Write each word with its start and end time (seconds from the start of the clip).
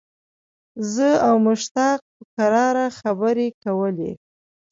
زه 0.93 1.09
او 1.27 1.35
مشتاق 1.47 1.99
په 2.13 2.23
کراره 2.35 2.85
خبرې 2.99 3.47
کولې. 3.63 4.11